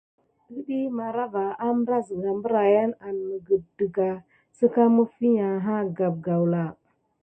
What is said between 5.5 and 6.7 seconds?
ha gape gawla.